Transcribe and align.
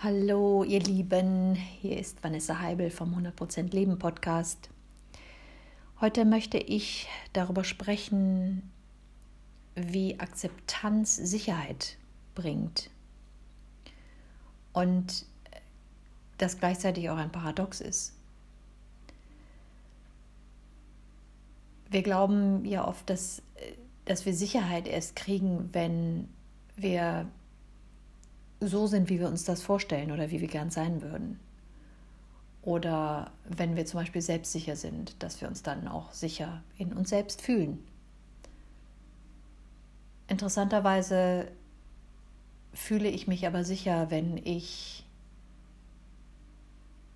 Hallo, 0.00 0.62
ihr 0.62 0.78
Lieben, 0.78 1.56
hier 1.56 1.98
ist 1.98 2.22
Vanessa 2.22 2.60
Heibel 2.60 2.88
vom 2.88 3.18
100% 3.18 3.72
Leben 3.74 3.98
Podcast. 3.98 4.70
Heute 6.00 6.24
möchte 6.24 6.56
ich 6.56 7.08
darüber 7.32 7.64
sprechen, 7.64 8.70
wie 9.74 10.20
Akzeptanz 10.20 11.16
Sicherheit 11.16 11.96
bringt 12.36 12.90
und 14.72 15.26
das 16.38 16.60
gleichzeitig 16.60 17.10
auch 17.10 17.16
ein 17.16 17.32
Paradox 17.32 17.80
ist. 17.80 18.14
Wir 21.90 22.04
glauben 22.04 22.64
ja 22.64 22.86
oft, 22.86 23.10
dass, 23.10 23.42
dass 24.04 24.26
wir 24.26 24.32
Sicherheit 24.32 24.86
erst 24.86 25.16
kriegen, 25.16 25.70
wenn 25.72 26.28
wir 26.76 27.26
so 28.60 28.86
sind, 28.86 29.08
wie 29.08 29.20
wir 29.20 29.28
uns 29.28 29.44
das 29.44 29.62
vorstellen 29.62 30.10
oder 30.10 30.30
wie 30.30 30.40
wir 30.40 30.48
gern 30.48 30.70
sein 30.70 31.02
würden. 31.02 31.38
Oder 32.62 33.30
wenn 33.48 33.76
wir 33.76 33.86
zum 33.86 34.00
Beispiel 34.00 34.22
selbstsicher 34.22 34.76
sind, 34.76 35.22
dass 35.22 35.40
wir 35.40 35.48
uns 35.48 35.62
dann 35.62 35.88
auch 35.88 36.12
sicher 36.12 36.62
in 36.76 36.92
uns 36.92 37.10
selbst 37.10 37.40
fühlen. 37.40 37.78
Interessanterweise 40.26 41.50
fühle 42.74 43.08
ich 43.08 43.26
mich 43.26 43.46
aber 43.46 43.64
sicher, 43.64 44.10
wenn 44.10 44.36
ich 44.36 45.06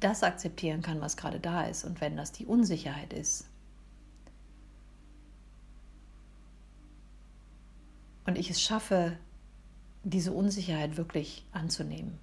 das 0.00 0.22
akzeptieren 0.22 0.82
kann, 0.82 1.00
was 1.00 1.16
gerade 1.16 1.40
da 1.40 1.64
ist 1.64 1.84
und 1.84 2.00
wenn 2.00 2.16
das 2.16 2.32
die 2.32 2.46
Unsicherheit 2.46 3.12
ist. 3.12 3.46
Und 8.26 8.38
ich 8.38 8.50
es 8.50 8.60
schaffe, 8.60 9.18
diese 10.04 10.32
Unsicherheit 10.32 10.96
wirklich 10.96 11.44
anzunehmen. 11.52 12.18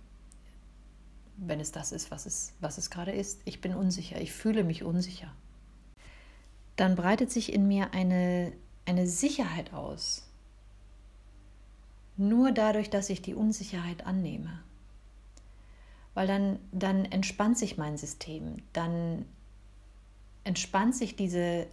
Wenn 1.38 1.60
es 1.60 1.72
das 1.72 1.92
ist, 1.92 2.12
was 2.12 2.26
es, 2.26 2.54
was 2.60 2.78
es 2.78 2.90
gerade 2.92 3.12
ist. 3.12 3.42
Ich 3.46 3.62
bin 3.62 3.76
unsicher, 3.76 4.22
ich 4.22 4.32
fühle 4.32 4.64
mich 4.64 4.84
unsicher. 4.84 5.34
Dann 6.76 6.96
breitet 6.96 7.32
sich 7.32 7.52
in 7.52 7.68
mir 7.68 7.94
eine, 7.94 8.54
eine 8.86 9.08
Sicherheit 9.08 9.74
aus. 9.74 10.28
Nur 12.18 12.52
dadurch, 12.52 12.90
dass 12.90 13.10
ich 13.10 13.22
die 13.22 13.34
Unsicherheit 13.34 14.06
annehme. 14.06 14.62
Weil 16.14 16.28
dann, 16.28 16.60
dann 16.72 17.06
entspannt 17.06 17.58
sich 17.58 17.78
mein 17.78 17.98
System, 17.98 18.58
dann 18.74 19.26
entspannt 20.44 20.96
sich 20.96 21.16
diese 21.16 21.68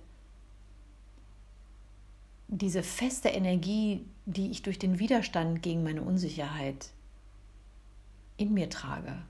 diese 2.48 2.82
feste 2.82 3.28
Energie, 3.28 4.04
die 4.24 4.50
ich 4.50 4.62
durch 4.62 4.78
den 4.78 4.98
Widerstand 4.98 5.62
gegen 5.62 5.84
meine 5.84 6.02
Unsicherheit 6.02 6.90
in 8.38 8.54
mir 8.54 8.70
trage, 8.70 9.22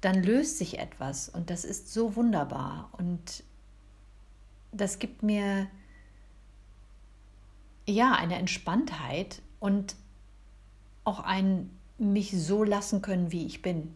dann 0.00 0.22
löst 0.22 0.56
sich 0.56 0.78
etwas 0.78 1.28
und 1.28 1.50
das 1.50 1.64
ist 1.64 1.92
so 1.92 2.16
wunderbar 2.16 2.90
und 2.92 3.44
das 4.72 4.98
gibt 4.98 5.22
mir 5.22 5.66
ja 7.86 8.12
eine 8.12 8.36
Entspanntheit 8.36 9.42
und 9.58 9.96
auch 11.04 11.20
ein 11.20 11.70
mich 11.98 12.30
so 12.32 12.64
lassen 12.64 13.02
können, 13.02 13.30
wie 13.30 13.44
ich 13.44 13.60
bin. 13.60 13.94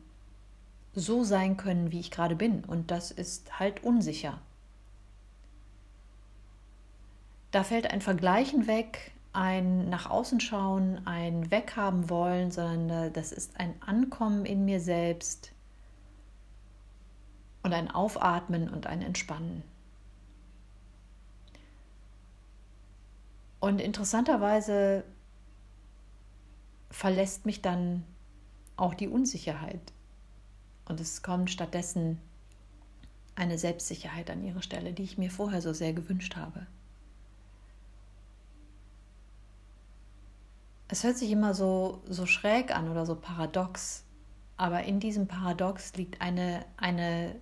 So 0.94 1.24
sein 1.24 1.56
können, 1.56 1.90
wie 1.90 2.00
ich 2.00 2.10
gerade 2.10 2.36
bin 2.36 2.64
und 2.64 2.90
das 2.90 3.10
ist 3.10 3.58
halt 3.58 3.82
unsicher. 3.82 4.40
Da 7.54 7.62
fällt 7.62 7.88
ein 7.92 8.00
Vergleichen 8.00 8.66
weg, 8.66 9.12
ein 9.32 9.88
nach 9.88 10.10
außen 10.10 10.40
schauen, 10.40 11.06
ein 11.06 11.52
Weghaben 11.52 12.10
wollen, 12.10 12.50
sondern 12.50 13.12
das 13.12 13.30
ist 13.30 13.60
ein 13.60 13.80
Ankommen 13.80 14.44
in 14.44 14.64
mir 14.64 14.80
selbst 14.80 15.52
und 17.62 17.72
ein 17.72 17.92
Aufatmen 17.92 18.68
und 18.68 18.88
ein 18.88 19.02
Entspannen. 19.02 19.62
Und 23.60 23.80
interessanterweise 23.80 25.04
verlässt 26.90 27.46
mich 27.46 27.62
dann 27.62 28.02
auch 28.76 28.94
die 28.94 29.06
Unsicherheit. 29.06 29.92
Und 30.86 30.98
es 30.98 31.22
kommt 31.22 31.52
stattdessen 31.52 32.20
eine 33.36 33.58
Selbstsicherheit 33.58 34.28
an 34.28 34.42
ihre 34.42 34.64
Stelle, 34.64 34.92
die 34.92 35.04
ich 35.04 35.18
mir 35.18 35.30
vorher 35.30 35.62
so 35.62 35.72
sehr 35.72 35.92
gewünscht 35.92 36.34
habe. 36.34 36.66
Es 40.94 41.02
hört 41.02 41.18
sich 41.18 41.32
immer 41.32 41.54
so, 41.54 42.00
so 42.08 42.24
schräg 42.24 42.70
an 42.70 42.88
oder 42.88 43.04
so 43.04 43.16
paradox, 43.16 44.04
aber 44.56 44.84
in 44.84 45.00
diesem 45.00 45.26
Paradox 45.26 45.92
liegt 45.94 46.20
eine, 46.20 46.64
eine 46.76 47.34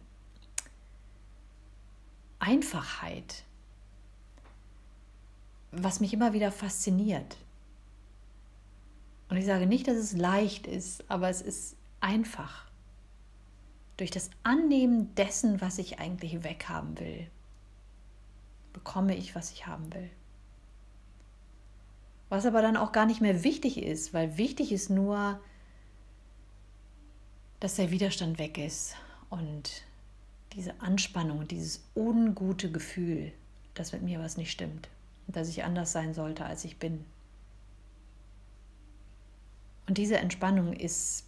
Einfachheit, 2.39 3.45
was 5.71 6.01
mich 6.01 6.15
immer 6.15 6.33
wieder 6.33 6.51
fasziniert. 6.51 7.37
Und 9.29 9.37
ich 9.37 9.45
sage 9.45 9.67
nicht, 9.67 9.87
dass 9.87 9.99
es 9.99 10.17
leicht 10.17 10.67
ist, 10.67 11.05
aber 11.11 11.29
es 11.29 11.43
ist 11.43 11.77
einfach. 12.01 12.65
Durch 13.99 14.11
das 14.11 14.31
Annehmen 14.45 15.15
dessen, 15.15 15.61
was 15.61 15.77
ich 15.77 15.99
eigentlich 15.99 16.43
weghaben 16.43 16.99
will, 16.99 17.27
bekomme 18.73 19.15
ich, 19.15 19.35
was 19.35 19.53
ich 19.53 19.67
haben 19.67 19.93
will. 19.93 20.09
Was 22.33 22.47
aber 22.47 22.63
dann 22.63 22.79
auch 22.79 22.93
gar 22.93 23.05
nicht 23.05 23.21
mehr 23.21 23.45
wichtig 23.45 23.77
ist, 23.77 24.15
weil 24.15 24.39
wichtig 24.39 24.73
ist 24.73 24.89
nur, 24.89 25.39
dass 27.61 27.75
der 27.75 27.91
Widerstand 27.91 28.39
weg 28.39 28.57
ist 28.57 28.97
und 29.29 29.83
diese 30.55 30.81
Anspannung 30.81 31.47
dieses 31.47 31.85
ungute 31.95 32.73
Gefühl, 32.73 33.35
dass 33.75 33.93
mit 33.93 34.01
mir 34.01 34.19
was 34.19 34.39
nicht 34.39 34.51
stimmt 34.51 34.89
und 35.27 35.37
dass 35.37 35.51
ich 35.51 35.63
anders 35.63 35.93
sein 35.93 36.15
sollte, 36.15 36.47
als 36.47 36.65
ich 36.65 36.79
bin. 36.79 37.05
Und 39.87 39.99
diese 39.99 40.17
Entspannung 40.17 40.73
ist, 40.73 41.27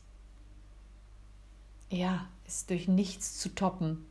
ja, 1.91 2.27
ist 2.47 2.71
durch 2.71 2.89
nichts 2.89 3.39
zu 3.39 3.51
toppen 3.51 4.07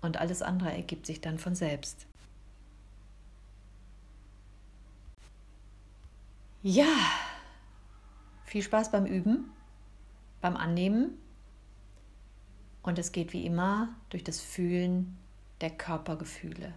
und 0.00 0.16
alles 0.16 0.40
andere 0.40 0.72
ergibt 0.72 1.04
sich 1.04 1.20
dann 1.20 1.38
von 1.38 1.54
selbst. 1.54 2.06
Ja, 6.62 6.96
viel 8.44 8.62
Spaß 8.62 8.90
beim 8.90 9.06
Üben, 9.06 9.50
beim 10.40 10.56
Annehmen. 10.56 11.18
Und 12.82 12.98
es 12.98 13.12
geht 13.12 13.32
wie 13.32 13.46
immer 13.46 13.94
durch 14.10 14.24
das 14.24 14.40
Fühlen 14.40 15.16
der 15.60 15.70
Körpergefühle, 15.70 16.72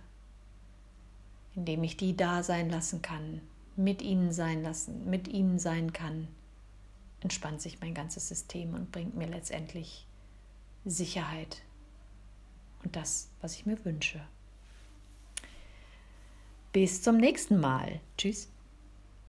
indem 1.56 1.84
ich 1.84 1.98
die 1.98 2.16
da 2.16 2.44
sein 2.44 2.70
lassen 2.70 3.02
kann, 3.02 3.42
mit 3.76 4.02
ihnen 4.02 4.32
sein 4.32 4.62
lassen, 4.62 5.10
mit 5.10 5.28
ihnen 5.28 5.58
sein 5.58 5.94
kann, 5.94 6.28
entspannt 7.22 7.62
sich 7.62 7.80
mein 7.80 7.94
ganzes 7.94 8.28
System 8.28 8.74
und 8.74 8.92
bringt 8.92 9.16
mir 9.16 9.28
letztendlich 9.28 10.06
Sicherheit 10.86 11.62
und 12.84 12.96
das, 12.96 13.30
was 13.42 13.56
ich 13.56 13.66
mir 13.66 13.84
wünsche. 13.86 14.22
Bis 16.74 17.02
zum 17.02 17.18
nächsten 17.18 17.60
Mal. 17.60 18.00
Tschüss. 18.18 18.51